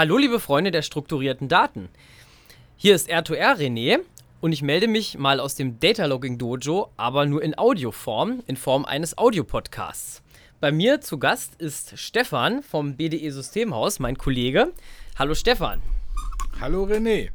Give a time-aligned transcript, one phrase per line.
[0.00, 1.90] Hallo liebe Freunde der strukturierten Daten.
[2.78, 3.98] Hier ist R2R René
[4.40, 8.56] und ich melde mich mal aus dem Data Logging Dojo, aber nur in Audioform, in
[8.56, 10.22] Form eines Audiopodcasts.
[10.58, 14.72] Bei mir zu Gast ist Stefan vom BDE Systemhaus, mein Kollege.
[15.18, 15.82] Hallo Stefan.
[16.62, 17.28] Hallo René.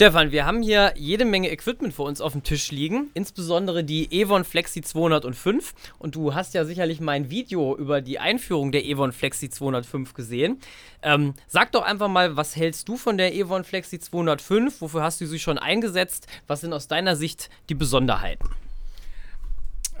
[0.00, 4.08] Stefan, wir haben hier jede Menge Equipment vor uns auf dem Tisch liegen, insbesondere die
[4.12, 5.74] Evon Flexi 205.
[5.98, 10.60] Und du hast ja sicherlich mein Video über die Einführung der Evon Flexi 205 gesehen.
[11.02, 14.82] Ähm, sag doch einfach mal, was hältst du von der Evon Flexi 205?
[14.82, 16.28] Wofür hast du sie schon eingesetzt?
[16.46, 18.48] Was sind aus deiner Sicht die Besonderheiten?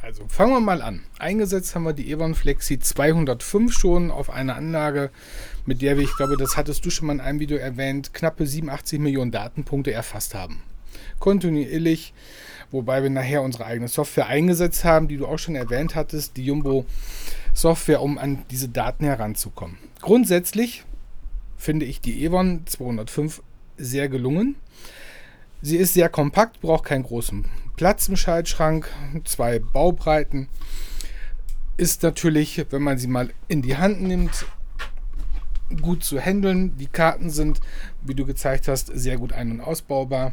[0.08, 1.02] Also fangen wir mal an.
[1.18, 5.10] Eingesetzt haben wir die Evon Flexi 205 schon auf einer Anlage,
[5.66, 8.46] mit der wir, ich glaube, das hattest du schon mal in einem Video erwähnt, knappe
[8.46, 10.62] 87 Millionen Datenpunkte erfasst haben.
[11.18, 12.14] Kontinuierlich,
[12.70, 16.46] wobei wir nachher unsere eigene Software eingesetzt haben, die du auch schon erwähnt hattest, die
[16.46, 16.86] Jumbo
[17.52, 19.76] Software, um an diese Daten heranzukommen.
[20.00, 20.84] Grundsätzlich
[21.58, 23.42] finde ich die Evon 205
[23.76, 24.56] sehr gelungen.
[25.60, 27.44] Sie ist sehr kompakt, braucht keinen großen
[27.78, 28.90] Platz im Schaltschrank,
[29.22, 30.48] zwei Baubreiten.
[31.76, 34.46] Ist natürlich, wenn man sie mal in die Hand nimmt,
[35.80, 36.76] gut zu handeln.
[36.76, 37.60] Die Karten sind,
[38.02, 40.32] wie du gezeigt hast, sehr gut ein- und ausbaubar.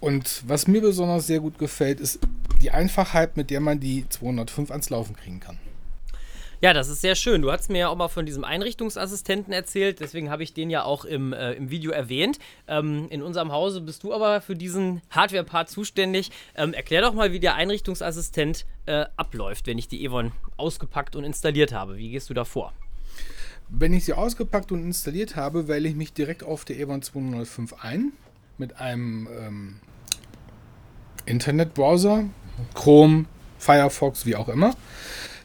[0.00, 2.18] Und was mir besonders sehr gut gefällt, ist
[2.60, 5.58] die Einfachheit, mit der man die 205 ans Laufen kriegen kann.
[6.60, 7.40] Ja, das ist sehr schön.
[7.42, 10.82] Du hast mir ja auch mal von diesem Einrichtungsassistenten erzählt, deswegen habe ich den ja
[10.82, 12.40] auch im, äh, im Video erwähnt.
[12.66, 16.32] Ähm, in unserem Hause bist du aber für diesen Hardware-Part zuständig.
[16.56, 21.22] Ähm, erklär doch mal, wie der Einrichtungsassistent äh, abläuft, wenn ich die Evon ausgepackt und
[21.22, 21.96] installiert habe.
[21.96, 22.72] Wie gehst du da vor?
[23.68, 27.84] Wenn ich sie ausgepackt und installiert habe, wähle ich mich direkt auf der Evon 205
[27.84, 28.12] ein
[28.56, 29.76] mit einem ähm,
[31.24, 32.24] Internetbrowser,
[32.74, 33.26] Chrome,
[33.58, 34.74] Firefox, wie auch immer.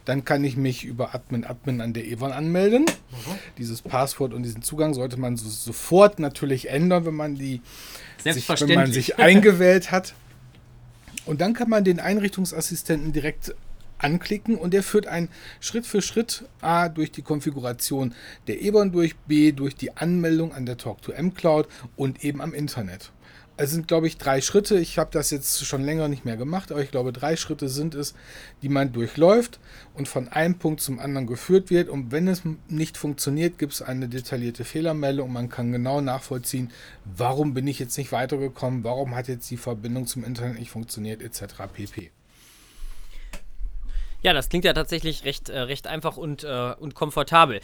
[0.04, 2.82] Dann kann ich mich über Admin Admin an der Evon anmelden.
[2.82, 3.38] Mhm.
[3.58, 7.62] Dieses Passwort und diesen Zugang sollte man so, sofort natürlich ändern, wenn man die
[8.18, 10.14] sich, wenn man sich eingewählt hat.
[11.26, 13.54] Und dann kann man den Einrichtungsassistenten direkt
[14.04, 15.28] anklicken und der führt einen
[15.60, 18.14] Schritt für Schritt A durch die Konfiguration
[18.46, 21.66] der Evon durch, B durch die Anmeldung an der Talk2M Cloud
[21.96, 23.10] und eben am Internet
[23.56, 24.78] es sind, glaube ich, drei Schritte.
[24.78, 27.94] Ich habe das jetzt schon länger nicht mehr gemacht, aber ich glaube, drei Schritte sind
[27.94, 28.14] es,
[28.62, 29.60] die man durchläuft
[29.94, 31.88] und von einem Punkt zum anderen geführt wird.
[31.88, 36.70] Und wenn es nicht funktioniert, gibt es eine detaillierte Fehlermeldung man kann genau nachvollziehen,
[37.04, 41.22] warum bin ich jetzt nicht weitergekommen, warum hat jetzt die Verbindung zum Internet nicht funktioniert,
[41.22, 41.54] etc.
[41.72, 42.10] pp.
[44.24, 47.60] Ja, das klingt ja tatsächlich recht, äh, recht einfach und, äh, und komfortabel.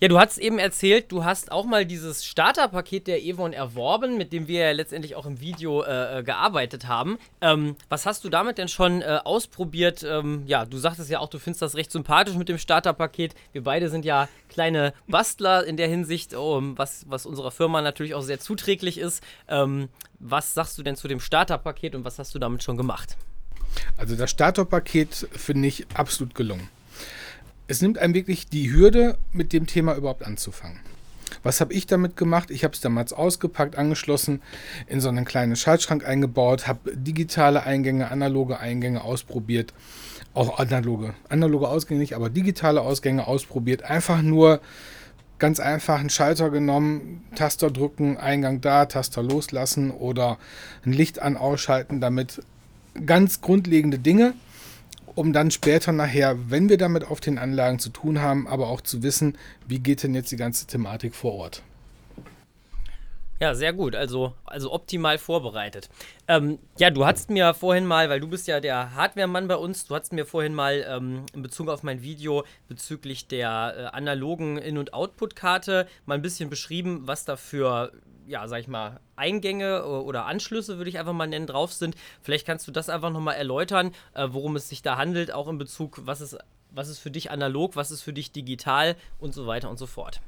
[0.00, 4.32] Ja, du hast eben erzählt, du hast auch mal dieses Starterpaket der Evon erworben, mit
[4.32, 7.18] dem wir ja letztendlich auch im Video äh, äh, gearbeitet haben.
[7.40, 10.02] Ähm, was hast du damit denn schon äh, ausprobiert?
[10.02, 13.34] Ähm, ja, du sagtest ja auch, du findest das recht sympathisch mit dem Starterpaket.
[13.52, 18.14] Wir beide sind ja kleine Bastler in der Hinsicht, um, was, was unserer Firma natürlich
[18.14, 19.22] auch sehr zuträglich ist.
[19.48, 23.16] Ähm, was sagst du denn zu dem Starterpaket und was hast du damit schon gemacht?
[23.96, 26.68] Also das Starterpaket finde ich absolut gelungen
[27.68, 30.80] es nimmt einem wirklich die Hürde, mit dem Thema überhaupt anzufangen.
[31.42, 32.50] Was habe ich damit gemacht?
[32.50, 34.42] Ich habe es damals ausgepackt, angeschlossen,
[34.86, 39.74] in so einen kleinen Schaltschrank eingebaut, habe digitale Eingänge, analoge Eingänge ausprobiert,
[40.34, 43.82] auch analoge, analoge Ausgänge nicht, aber digitale Ausgänge ausprobiert.
[43.82, 44.60] Einfach nur
[45.38, 50.38] ganz einfach einen Schalter genommen, Taster drücken, Eingang da, Taster loslassen oder
[50.84, 52.40] ein Licht an, ausschalten, damit
[53.04, 54.34] ganz grundlegende Dinge
[55.16, 58.82] um dann später nachher, wenn wir damit auf den Anlagen zu tun haben, aber auch
[58.82, 59.36] zu wissen,
[59.66, 61.62] wie geht denn jetzt die ganze Thematik vor Ort.
[63.38, 63.94] Ja, sehr gut.
[63.94, 65.90] Also, also optimal vorbereitet.
[66.26, 69.84] Ähm, ja, du hast mir vorhin mal, weil du bist ja der Hardware-Mann bei uns,
[69.84, 74.56] du hast mir vorhin mal ähm, in Bezug auf mein Video bezüglich der äh, analogen
[74.56, 77.92] In- und Output-Karte mal ein bisschen beschrieben, was da für
[78.26, 81.94] ja, sag ich mal, Eingänge oder Anschlüsse, würde ich einfach mal nennen, drauf sind.
[82.22, 85.58] Vielleicht kannst du das einfach nochmal erläutern, äh, worum es sich da handelt, auch in
[85.58, 86.36] Bezug, was ist,
[86.70, 89.86] was ist für dich analog, was ist für dich digital und so weiter und so
[89.86, 90.20] fort.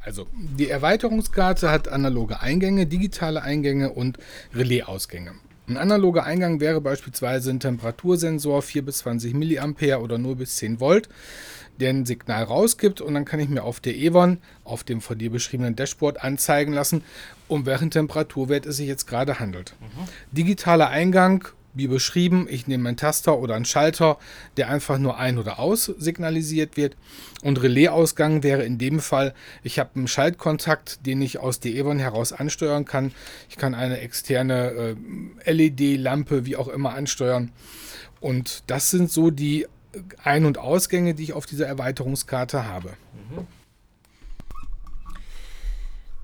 [0.00, 4.18] Also, die Erweiterungskarte hat analoge Eingänge, digitale Eingänge und
[4.54, 5.32] Relaisausgänge.
[5.68, 10.80] Ein analoger Eingang wäre beispielsweise ein Temperatursensor 4 bis 20 mA oder 0 bis 10
[10.80, 11.08] Volt
[11.80, 15.18] der ein Signal rausgibt und dann kann ich mir auf der Evon, auf dem von
[15.18, 17.02] dir beschriebenen Dashboard anzeigen lassen,
[17.46, 19.74] um welchen Temperaturwert es sich jetzt gerade handelt.
[19.80, 20.08] Mhm.
[20.32, 21.48] Digitaler Eingang,
[21.78, 24.18] wie beschrieben, ich nehme einen Taster oder einen Schalter,
[24.56, 26.96] der einfach nur ein- oder aus signalisiert wird.
[27.42, 29.32] Und Relaisausgang wäre in dem Fall,
[29.62, 33.12] ich habe einen Schaltkontakt, den ich aus der Evon heraus ansteuern kann.
[33.48, 34.96] Ich kann eine externe
[35.44, 37.52] äh, LED-Lampe, wie auch immer, ansteuern.
[38.20, 39.66] Und das sind so die
[40.22, 42.90] ein- und Ausgänge, die ich auf dieser Erweiterungskarte habe.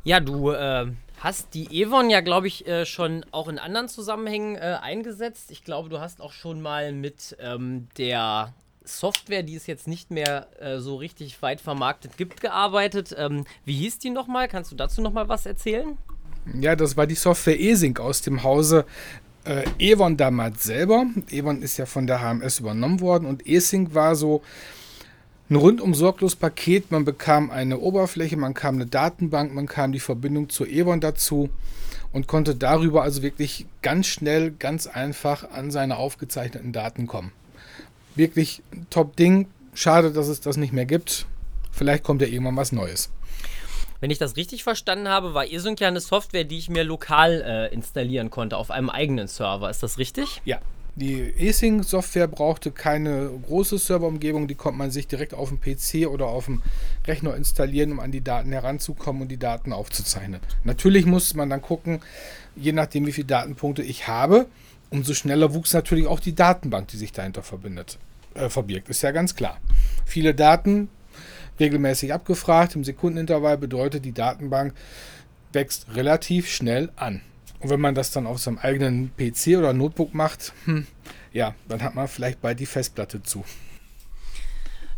[0.02, 0.86] Ja, du äh,
[1.24, 5.50] hast die Evon ja, glaube ich, äh, schon auch in anderen Zusammenhängen äh, eingesetzt.
[5.50, 8.52] Ich glaube, du hast auch schon mal mit ähm, der
[8.84, 13.16] Software, die es jetzt nicht mehr äh, so richtig weit vermarktet gibt, gearbeitet.
[13.16, 14.48] Ähm, wie hieß die nochmal?
[14.48, 15.96] Kannst du dazu nochmal was erzählen?
[16.60, 18.84] Ja, das war die Software eSync aus dem Hause
[19.44, 21.06] äh, Evon damals selber.
[21.30, 24.42] Evon ist ja von der HMS übernommen worden und eSync war so
[25.50, 26.90] ein rundum sorglos Paket.
[26.90, 31.50] Man bekam eine Oberfläche, man kam eine Datenbank, man kam die Verbindung zur Evon dazu
[32.12, 37.32] und konnte darüber also wirklich ganz schnell, ganz einfach an seine aufgezeichneten Daten kommen.
[38.14, 39.48] Wirklich top Ding.
[39.74, 41.26] Schade, dass es das nicht mehr gibt.
[41.72, 43.10] Vielleicht kommt ja irgendwann was Neues.
[44.00, 47.42] Wenn ich das richtig verstanden habe, war ESync ja eine Software, die ich mir lokal
[47.42, 49.68] äh, installieren konnte auf einem eigenen Server.
[49.70, 50.42] Ist das richtig?
[50.44, 50.60] Ja.
[50.96, 56.26] Die eSync-Software brauchte keine große Serverumgebung, die konnte man sich direkt auf dem PC oder
[56.26, 56.62] auf dem
[57.04, 60.40] Rechner installieren, um an die Daten heranzukommen und die Daten aufzuzeichnen.
[60.62, 62.00] Natürlich musste man dann gucken,
[62.54, 64.46] je nachdem, wie viele Datenpunkte ich habe,
[64.90, 67.98] umso schneller wuchs natürlich auch die Datenbank, die sich dahinter verbindet,
[68.34, 68.88] äh, verbirgt.
[68.88, 69.58] Ist ja ganz klar.
[70.04, 70.88] Viele Daten
[71.58, 74.74] regelmäßig abgefragt im Sekundenintervall bedeutet, die Datenbank
[75.52, 77.20] wächst relativ schnell an.
[77.64, 80.86] Und wenn man das dann auf seinem eigenen PC oder Notebook macht, hm,
[81.32, 83.42] ja, dann hat man vielleicht bald die Festplatte zu.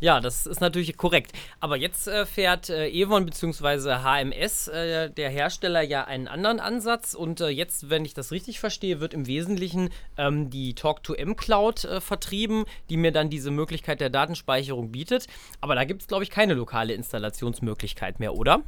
[0.01, 1.31] Ja, das ist natürlich korrekt.
[1.61, 4.03] Aber jetzt äh, fährt äh, Evon bzw.
[4.03, 7.15] HMS, äh, der Hersteller, ja einen anderen Ansatz.
[7.15, 12.01] Und äh, jetzt, wenn ich das richtig verstehe, wird im Wesentlichen ähm, die Talk-to-M-Cloud äh,
[12.01, 15.29] vertrieben, die mir dann diese Möglichkeit der Datenspeicherung bietet.
[15.61, 18.65] Aber da gibt es, glaube ich, keine lokale Installationsmöglichkeit mehr, oder?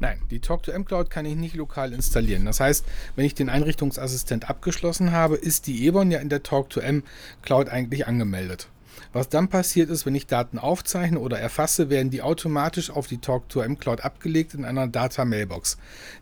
[0.00, 2.44] Nein, die Talk-to-M-Cloud kann ich nicht lokal installieren.
[2.44, 2.84] Das heißt,
[3.16, 8.68] wenn ich den Einrichtungsassistent abgeschlossen habe, ist die Ebon ja in der Talk-to-M-Cloud eigentlich angemeldet.
[9.12, 13.18] Was dann passiert ist, wenn ich Daten aufzeichne oder erfasse, werden die automatisch auf die
[13.18, 15.78] Talk-to-M-Cloud abgelegt in einer Data-Mailbox.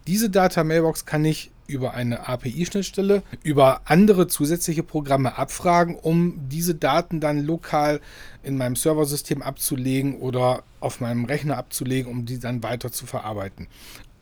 [0.06, 7.20] Diese Data-Mailbox kann ich über eine API-Schnittstelle, über andere zusätzliche Programme abfragen, um diese Daten
[7.20, 8.00] dann lokal
[8.42, 13.68] in meinem Serversystem abzulegen oder auf meinem Rechner abzulegen, um die dann weiter zu verarbeiten.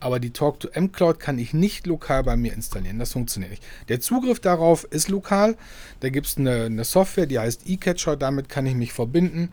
[0.04, 2.98] Aber die Talk-to-M-Cloud kann ich nicht lokal bei mir installieren.
[2.98, 3.62] Das funktioniert nicht.
[3.88, 5.56] Der Zugriff darauf ist lokal.
[6.00, 8.14] Da gibt es eine, eine, Software, die heißt eCatcher.
[8.14, 9.50] Damit kann ich mich verbinden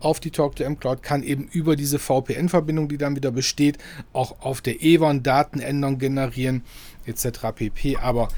[0.00, 1.02] auf die Talk-to-M-Cloud.
[1.02, 3.78] Kann eben über diese VPN-Verbindung, die dann wieder besteht,
[4.12, 6.64] auch auf der EWAN Daten ändern, generieren
[7.06, 7.52] etc.
[7.54, 7.96] pp.
[7.96, 8.28] Aber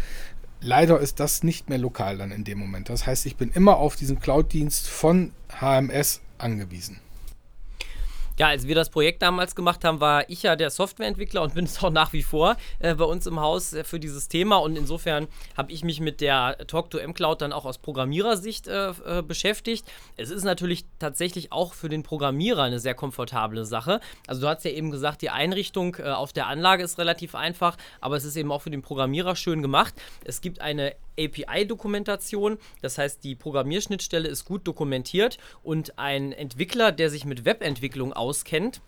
[0.60, 2.88] leider ist das nicht mehr lokal dann in dem Moment.
[2.88, 7.00] Das heißt, ich bin immer auf diesen Cloud-Dienst von HMS angewiesen.
[8.38, 11.64] Ja, als wir das Projekt damals gemacht haben, war ich ja der Softwareentwickler und bin
[11.64, 14.56] es auch nach wie vor äh, bei uns im Haus äh, für dieses Thema.
[14.56, 19.86] Und insofern habe ich mich mit der Talk-to-M-Cloud dann auch aus Programmierersicht äh, äh, beschäftigt.
[20.18, 24.00] Es ist natürlich tatsächlich auch für den Programmierer eine sehr komfortable Sache.
[24.26, 27.78] Also du hast ja eben gesagt, die Einrichtung äh, auf der Anlage ist relativ einfach,
[28.02, 29.94] aber es ist eben auch für den Programmierer schön gemacht.
[30.24, 32.58] Es gibt eine API-Dokumentation.
[32.82, 38.80] Das heißt, die Programmierschnittstelle ist gut dokumentiert und ein Entwickler, der sich mit Webentwicklung auskennt,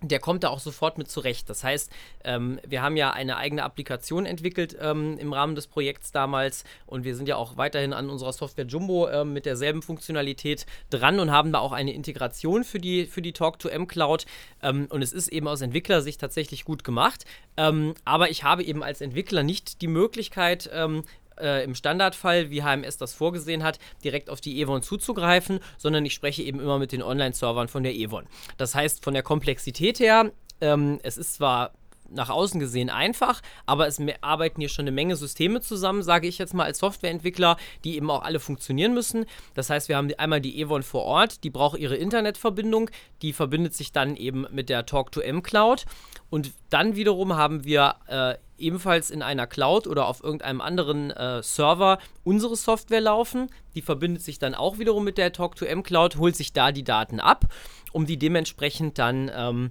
[0.00, 1.50] der kommt da auch sofort mit zurecht.
[1.50, 1.90] Das heißt,
[2.24, 7.04] ähm, wir haben ja eine eigene Applikation entwickelt ähm, im Rahmen des Projekts damals und
[7.04, 11.32] wir sind ja auch weiterhin an unserer Software Jumbo ähm, mit derselben Funktionalität dran und
[11.32, 14.26] haben da auch eine Integration für die, für die Talk-to-M Cloud.
[14.62, 17.24] Ähm, und es ist eben aus Entwicklersicht tatsächlich gut gemacht.
[17.56, 21.02] Ähm, aber ich habe eben als Entwickler nicht die Möglichkeit, ähm,
[21.40, 26.14] äh, im Standardfall, wie HMS das vorgesehen hat, direkt auf die Evon zuzugreifen, sondern ich
[26.14, 28.26] spreche eben immer mit den Online-Servern von der Evon.
[28.56, 31.72] Das heißt, von der Komplexität her, ähm, es ist zwar
[32.08, 36.38] nach außen gesehen einfach, aber es arbeiten hier schon eine Menge Systeme zusammen, sage ich
[36.38, 39.26] jetzt mal als Softwareentwickler, die eben auch alle funktionieren müssen.
[39.54, 42.90] Das heißt, wir haben einmal die Evon vor Ort, die braucht ihre Internetverbindung,
[43.22, 45.84] die verbindet sich dann eben mit der Talk-to-M Cloud
[46.30, 51.42] und dann wiederum haben wir äh, ebenfalls in einer Cloud oder auf irgendeinem anderen äh,
[51.42, 53.50] Server unsere Software laufen.
[53.74, 57.20] Die verbindet sich dann auch wiederum mit der Talk2M Cloud, holt sich da die Daten
[57.20, 57.46] ab,
[57.92, 59.70] um die dementsprechend dann ähm,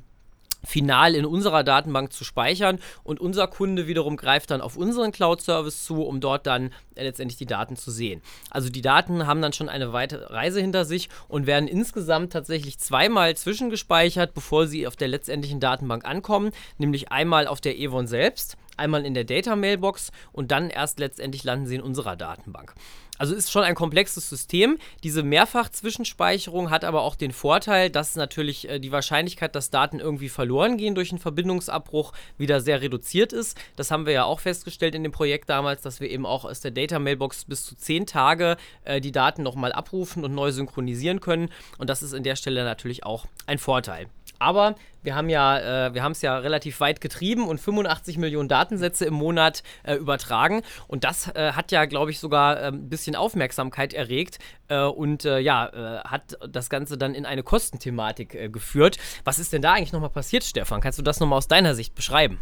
[0.68, 5.86] final in unserer Datenbank zu speichern und unser Kunde wiederum greift dann auf unseren Cloud-Service
[5.86, 8.22] zu, um dort dann äh, letztendlich die Daten zu sehen.
[8.52, 12.80] Also die Daten haben dann schon eine weite Reise hinter sich und werden insgesamt tatsächlich
[12.80, 18.58] zweimal zwischengespeichert, bevor sie auf der letztendlichen Datenbank ankommen, nämlich einmal auf der Evon selbst
[18.78, 22.74] einmal in der Data Mailbox und dann erst letztendlich landen sie in unserer Datenbank.
[23.18, 24.78] Also ist schon ein komplexes System.
[25.04, 30.30] Diese Mehrfach-Zwischenspeicherung hat aber auch den Vorteil, dass natürlich äh, die Wahrscheinlichkeit, dass Daten irgendwie
[30.30, 33.58] verloren gehen durch einen Verbindungsabbruch, wieder sehr reduziert ist.
[33.76, 36.60] Das haben wir ja auch festgestellt in dem Projekt damals, dass wir eben auch aus
[36.60, 41.22] der Data Mailbox bis zu zehn Tage äh, die Daten nochmal abrufen und neu synchronisieren
[41.22, 41.50] können.
[41.78, 44.08] Und das ist in der Stelle natürlich auch ein Vorteil.
[44.40, 49.14] Aber wir haben ja, äh, es ja relativ weit getrieben und 85 Millionen Datensätze im
[49.14, 50.64] Monat äh, übertragen.
[50.88, 55.26] Und das äh, hat ja, glaube ich, sogar äh, ein bisschen Aufmerksamkeit erregt äh, und
[55.26, 55.72] äh, ja,
[56.04, 58.98] hat das Ganze dann in eine Kostenthematik geführt.
[59.24, 60.82] Was ist denn da eigentlich nochmal passiert, Stefan?
[60.82, 62.40] Kannst du das nochmal aus deiner Sicht beschreiben?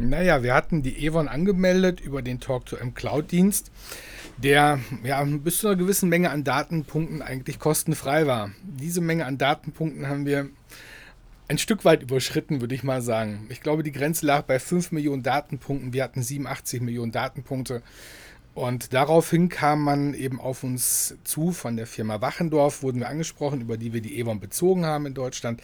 [0.00, 3.72] Naja, wir hatten die Evon angemeldet über den Talk-to-M Cloud-Dienst,
[4.36, 8.52] der ja bis zu einer gewissen Menge an Datenpunkten eigentlich kostenfrei war.
[8.62, 10.48] Diese Menge an Datenpunkten haben wir
[11.48, 13.46] ein Stück weit überschritten, würde ich mal sagen.
[13.48, 15.92] Ich glaube, die Grenze lag bei 5 Millionen Datenpunkten.
[15.92, 17.82] Wir hatten 87 Millionen Datenpunkte.
[18.58, 23.60] Und daraufhin kam man eben auf uns zu von der Firma Wachendorf, wurden wir angesprochen,
[23.60, 25.62] über die wir die Evon bezogen haben in Deutschland.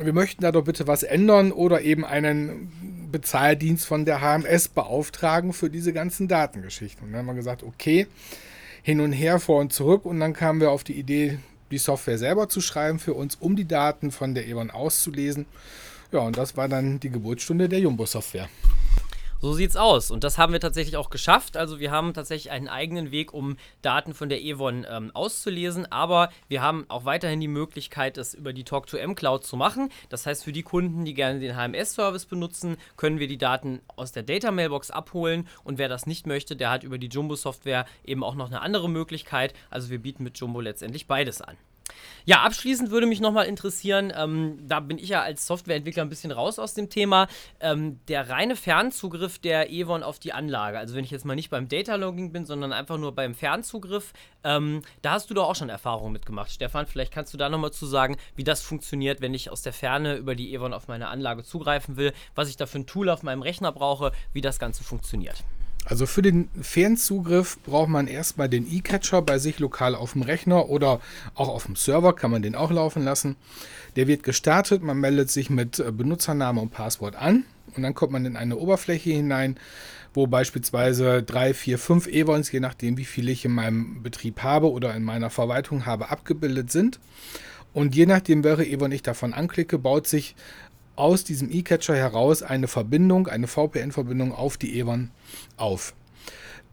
[0.00, 5.52] Wir möchten da doch bitte was ändern oder eben einen Bezahldienst von der HMS beauftragen
[5.52, 7.04] für diese ganzen Datengeschichten.
[7.04, 8.06] Und dann haben wir gesagt, okay,
[8.82, 10.04] hin und her, vor und zurück.
[10.04, 11.40] Und dann kamen wir auf die Idee,
[11.72, 15.46] die Software selber zu schreiben für uns, um die Daten von der Evon auszulesen.
[16.12, 18.48] Ja, und das war dann die Geburtsstunde der Jumbo-Software.
[19.40, 20.10] So sieht's aus.
[20.10, 21.56] Und das haben wir tatsächlich auch geschafft.
[21.56, 25.90] Also wir haben tatsächlich einen eigenen Weg, um Daten von der Evon ähm, auszulesen.
[25.92, 29.90] Aber wir haben auch weiterhin die Möglichkeit, es über die Talk2M Cloud zu machen.
[30.08, 34.10] Das heißt, für die Kunden, die gerne den HMS-Service benutzen, können wir die Daten aus
[34.10, 35.46] der Data Mailbox abholen.
[35.62, 38.90] Und wer das nicht möchte, der hat über die Jumbo-Software eben auch noch eine andere
[38.90, 39.54] Möglichkeit.
[39.70, 41.56] Also wir bieten mit Jumbo letztendlich beides an.
[42.24, 46.30] Ja, abschließend würde mich nochmal interessieren, ähm, da bin ich ja als Softwareentwickler ein bisschen
[46.30, 47.26] raus aus dem Thema,
[47.60, 50.78] ähm, der reine Fernzugriff der Evon auf die Anlage.
[50.78, 54.12] Also wenn ich jetzt mal nicht beim Data Logging bin, sondern einfach nur beim Fernzugriff,
[54.44, 56.50] ähm, da hast du doch auch schon Erfahrungen mitgemacht.
[56.50, 59.72] Stefan, vielleicht kannst du da nochmal zu sagen, wie das funktioniert, wenn ich aus der
[59.72, 63.08] Ferne über die Evon auf meine Anlage zugreifen will, was ich da für ein Tool
[63.08, 65.44] auf meinem Rechner brauche, wie das Ganze funktioniert.
[65.84, 70.68] Also für den Fernzugriff braucht man erstmal den E-Catcher bei sich lokal auf dem Rechner
[70.68, 71.00] oder
[71.34, 73.36] auch auf dem Server kann man den auch laufen lassen.
[73.96, 77.44] Der wird gestartet, man meldet sich mit äh, Benutzername und Passwort an
[77.74, 79.56] und dann kommt man in eine Oberfläche hinein,
[80.14, 84.70] wo beispielsweise drei, vier, fünf Evons, je nachdem wie viele ich in meinem Betrieb habe
[84.70, 86.98] oder in meiner Verwaltung habe, abgebildet sind.
[87.74, 90.34] Und je nachdem, welche Evon ich davon anklicke, baut sich
[90.98, 95.10] aus diesem E-Catcher heraus eine Verbindung, eine VPN-Verbindung auf die Evon
[95.56, 95.94] auf.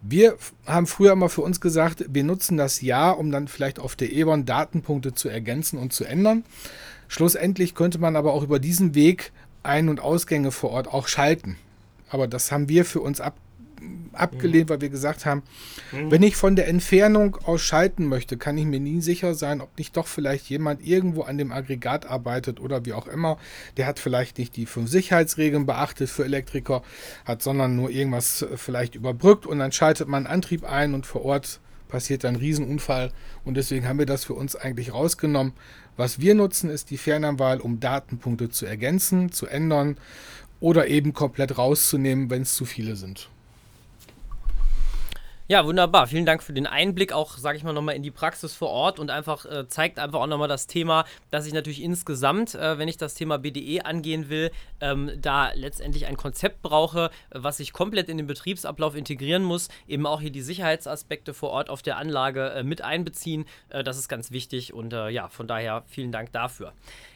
[0.02, 3.96] Wir haben früher immer für uns gesagt, wir nutzen das Ja, um dann vielleicht auf
[3.96, 6.44] der Evon Datenpunkte zu ergänzen und zu ändern.
[7.08, 9.32] Schlussendlich könnte man aber auch über diesen Weg
[9.64, 11.58] Ein- und Ausgänge vor Ort auch schalten.
[12.10, 13.36] Aber das haben wir für uns ab,
[14.14, 15.44] abgelehnt, weil wir gesagt haben,
[15.92, 16.12] mhm.
[16.12, 19.78] wenn ich von der Entfernung aus schalten möchte, kann ich mir nie sicher sein, ob
[19.78, 23.38] nicht doch vielleicht jemand irgendwo an dem Aggregat arbeitet oder wie auch immer.
[23.78, 26.82] Der hat vielleicht nicht die fünf Sicherheitsregeln beachtet für Elektriker,
[27.26, 31.26] hat sondern nur irgendwas äh, vielleicht überbrückt und dann schaltet man Antrieb ein und vor
[31.26, 33.12] Ort passiert ein Riesenunfall
[33.44, 35.54] und deswegen haben wir das für uns eigentlich rausgenommen.
[35.98, 39.98] Was wir nutzen, ist die Fernanwahl, um Datenpunkte zu ergänzen, zu ändern
[40.60, 43.30] oder eben komplett rauszunehmen, wenn es zu viele sind.
[45.48, 46.08] Ja, wunderbar.
[46.08, 48.98] Vielen Dank für den Einblick auch, sage ich mal, nochmal in die Praxis vor Ort
[48.98, 52.88] und einfach äh, zeigt einfach auch nochmal das Thema, dass ich natürlich insgesamt, äh, wenn
[52.88, 54.50] ich das Thema BDE angehen will,
[54.82, 60.08] ähm, da letztendlich ein Konzept brauche, was ich komplett in den Betriebsablauf integrieren muss, eben
[60.08, 63.46] auch hier die Sicherheitsaspekte vor Ort auf der Anlage äh, mit einbeziehen.
[63.70, 66.74] Äh, das ist ganz wichtig und äh, ja, von daher vielen Dank dafür.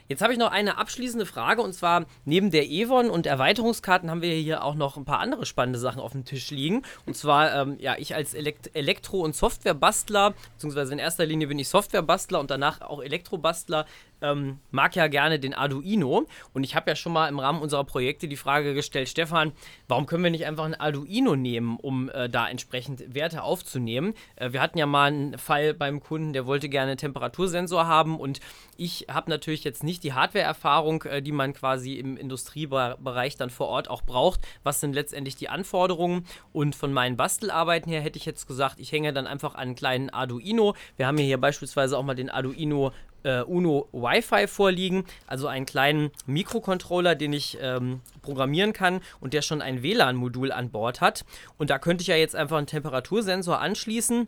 [0.10, 4.24] Jetzt habe ich noch eine abschließende Frage und zwar neben der Evon und Erweiterungskarten haben
[4.24, 6.82] wir hier auch noch ein paar andere spannende Sachen auf dem Tisch liegen.
[7.06, 11.60] Und zwar, ähm, ja, ich als Elekt Elektro- und Softwarebastler, beziehungsweise in erster Linie bin
[11.60, 13.86] ich Softwarebastler und danach auch Elektrobastler,
[14.22, 16.28] ähm, mag ja gerne den Arduino.
[16.54, 19.54] Und ich habe ja schon mal im Rahmen unserer Projekte die Frage gestellt, Stefan,
[19.88, 24.14] warum können wir nicht einfach ein Arduino nehmen, um äh, da entsprechend Werte aufzunehmen?
[24.36, 28.20] Äh, wir hatten ja mal einen Fall beim Kunden, der wollte gerne einen Temperatursensor haben
[28.20, 28.40] und
[28.78, 33.68] ich habe natürlich jetzt nicht die Hardware-Erfahrung, äh, die man quasi im Industriebereich dann vor
[33.68, 34.42] Ort auch braucht.
[34.64, 36.26] Was sind letztendlich die Anforderungen?
[36.54, 39.76] Und von meinen Bastelarbeiten her hätte ich jetzt gesagt, ich hänge dann einfach an einen
[39.76, 40.76] kleinen Arduino.
[40.98, 42.92] Wir haben hier beispielsweise auch mal den Arduino
[43.24, 49.42] äh, Uno Wi-Fi vorliegen, also einen kleinen Mikrocontroller, den ich ähm, programmieren kann und der
[49.42, 51.26] schon ein WLAN-Modul an Bord hat.
[51.58, 54.28] Und da könnte ich ja jetzt einfach einen Temperatursensor anschließen.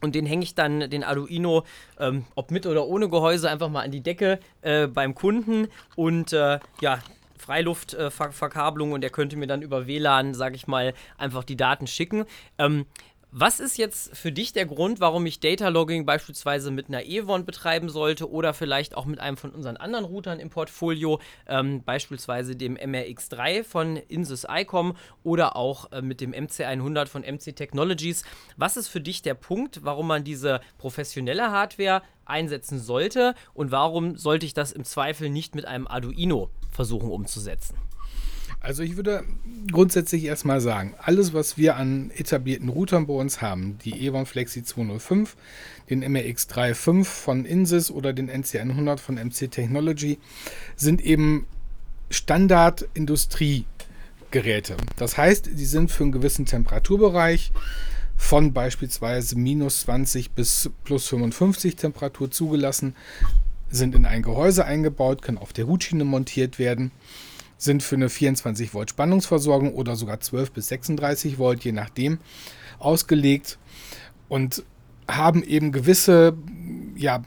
[0.00, 1.64] Und den hänge ich dann, den Arduino,
[1.98, 5.68] ähm, ob mit oder ohne Gehäuse, einfach mal an die Decke äh, beim Kunden.
[5.94, 6.98] Und äh, ja,
[7.42, 11.86] Freiluftverkabelung äh, und er könnte mir dann über WLAN, sage ich mal, einfach die Daten
[11.86, 12.24] schicken.
[12.58, 12.86] Ähm,
[13.34, 17.46] was ist jetzt für dich der Grund, warum ich Data Logging beispielsweise mit einer Evon
[17.46, 22.56] betreiben sollte oder vielleicht auch mit einem von unseren anderen Routern im Portfolio, ähm, beispielsweise
[22.56, 28.22] dem MRX3 von Insys ICOM oder auch äh, mit dem MC100 von MC Technologies?
[28.58, 34.18] Was ist für dich der Punkt, warum man diese professionelle Hardware einsetzen sollte und warum
[34.18, 37.78] sollte ich das im Zweifel nicht mit einem Arduino versuchen umzusetzen?
[38.62, 39.24] Also ich würde
[39.72, 44.62] grundsätzlich erstmal sagen, alles, was wir an etablierten Routern bei uns haben, die Evon Flexi
[44.62, 45.34] 205,
[45.90, 50.20] den MRX35 von Insys oder den NC100 von MC Technology,
[50.76, 51.48] sind eben
[52.10, 54.76] Standard-Industriegeräte.
[54.96, 57.50] Das heißt, sie sind für einen gewissen Temperaturbereich
[58.16, 62.94] von beispielsweise minus 20 bis plus 55 Temperatur zugelassen,
[63.70, 66.92] sind in ein Gehäuse eingebaut, können auf der Hutschiene montiert werden
[67.62, 72.18] sind für eine 24 Volt Spannungsversorgung oder sogar 12 bis 36 Volt, je nachdem,
[72.78, 73.58] ausgelegt
[74.28, 74.64] und
[75.08, 76.36] haben eben gewisse
[76.96, 77.22] ja,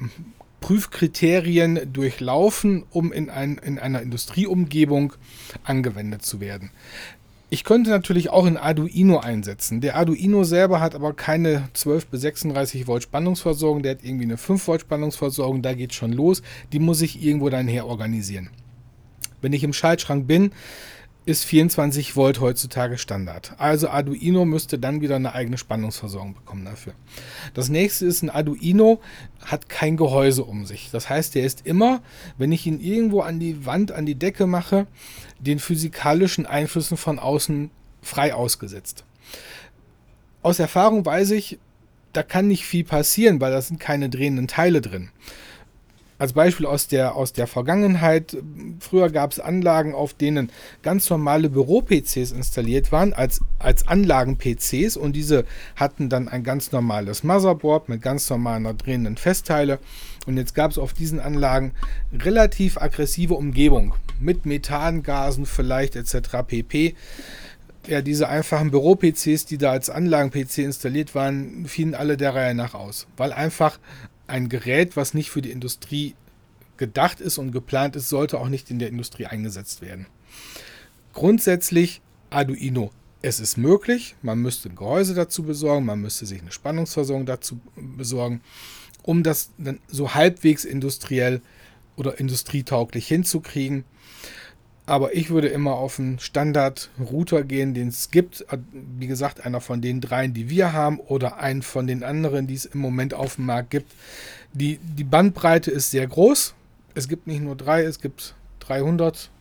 [0.60, 5.14] Prüfkriterien durchlaufen, um in, ein, in einer Industrieumgebung
[5.64, 6.72] angewendet zu werden.
[7.52, 9.80] Ich könnte natürlich auch ein Arduino einsetzen.
[9.80, 14.38] Der Arduino selber hat aber keine 12 bis 36 Volt Spannungsversorgung, der hat irgendwie eine
[14.38, 16.42] 5 Volt Spannungsversorgung, da geht schon los.
[16.74, 18.50] Die muss ich irgendwo dann her organisieren.
[19.42, 20.52] Wenn ich im Schaltschrank bin,
[21.26, 23.54] ist 24 Volt heutzutage Standard.
[23.58, 26.94] Also Arduino müsste dann wieder eine eigene Spannungsversorgung bekommen dafür.
[27.56, 29.02] Das nächste ist ein Arduino
[29.44, 30.90] hat kein Gehäuse um sich.
[30.92, 32.02] Das heißt, der ist immer,
[32.38, 34.86] wenn ich ihn irgendwo an die Wand, an die Decke mache,
[35.40, 37.72] den physikalischen Einflüssen von außen
[38.04, 39.04] frei ausgesetzt.
[40.44, 41.58] Aus Erfahrung weiß ich,
[42.14, 45.10] da kann nicht viel passieren, weil da sind keine drehenden Teile drin
[46.18, 48.38] als Beispiel aus der, aus der Vergangenheit,
[48.80, 50.50] früher gab es Anlagen, auf denen
[50.82, 55.46] ganz normale Büro-PCs installiert waren, als, als Anlagen-PCs und diese
[55.76, 59.80] hatten dann ein ganz normales Motherboard mit ganz normalen drehenden Festteile.
[60.26, 61.74] Und jetzt gab es auf diesen Anlagen
[62.14, 66.38] relativ aggressive Umgebung mit Methangasen vielleicht etc.
[66.48, 66.96] pp.
[67.88, 72.74] Ja, diese einfachen Büro-PCs, die da als Anlagen-PC installiert waren, fielen alle der Reihe nach
[72.74, 73.78] aus, weil einfach
[74.28, 76.16] ein Gerät, was nicht für die Industrie
[76.78, 80.08] gedacht ist und geplant ist, sollte auch nicht in der Industrie eingesetzt werden.
[81.14, 82.92] Grundsätzlich Arduino.
[83.22, 87.60] Es ist möglich, man müsste ein Gehäuse dazu besorgen, man müsste sich eine Spannungsversorgung dazu
[87.76, 88.42] besorgen,
[89.02, 91.42] um das dann so halbwegs industriell
[91.96, 93.86] oder industrietauglich hinzukriegen.
[94.88, 98.46] Aber ich würde immer auf einen Standard-Router gehen, den es gibt.
[98.72, 102.54] Wie gesagt, einer von den dreien, die wir haben, oder einen von den anderen, die
[102.54, 103.92] es im Moment auf dem Markt gibt.
[104.54, 106.54] Die, die Bandbreite ist sehr groß.
[106.94, 109.32] Es gibt nicht nur drei, es gibt 300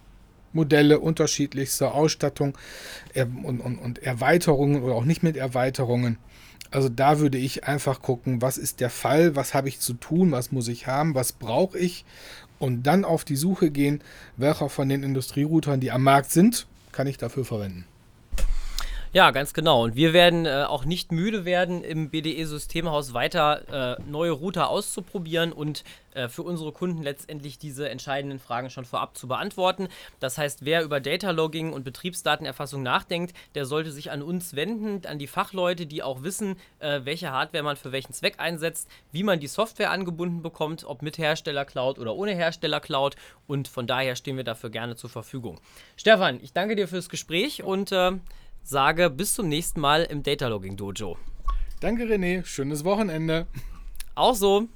[0.54, 2.56] Modelle unterschiedlichster Ausstattung
[3.14, 6.18] und, und, und Erweiterungen oder auch nicht mit Erweiterungen.
[6.70, 10.32] Also da würde ich einfach gucken, was ist der Fall, was habe ich zu tun,
[10.32, 12.04] was muss ich haben, was brauche ich
[12.58, 14.00] und dann auf die Suche gehen,
[14.36, 17.84] welcher von den Industrieroutern, die am Markt sind, kann ich dafür verwenden.
[19.14, 19.84] Ja, ganz genau.
[19.84, 25.52] Und wir werden äh, auch nicht müde werden, im BDE-Systemhaus weiter äh, neue Router auszuprobieren
[25.52, 29.86] und äh, für unsere Kunden letztendlich diese entscheidenden Fragen schon vorab zu beantworten.
[30.18, 35.06] Das heißt, wer über Data Logging und Betriebsdatenerfassung nachdenkt, der sollte sich an uns wenden,
[35.06, 39.22] an die Fachleute, die auch wissen, äh, welche Hardware man für welchen Zweck einsetzt, wie
[39.22, 43.14] man die Software angebunden bekommt, ob mit Hersteller-Cloud oder ohne Hersteller-Cloud.
[43.46, 45.60] Und von daher stehen wir dafür gerne zur Verfügung.
[45.96, 48.10] Stefan, ich danke dir fürs Gespräch und äh,
[48.64, 51.16] sage bis zum nächsten Mal im Data Logging Dojo.
[51.80, 52.44] Danke, René.
[52.44, 53.46] Schönes Wochenende.
[54.14, 54.68] Auch so.